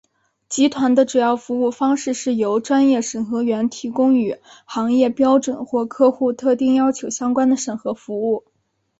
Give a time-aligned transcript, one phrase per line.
[0.49, 4.35] 集团的主要服务方式是由专业审核员提供与
[4.65, 8.43] 行业标准或客户特定要求相关的审核服务。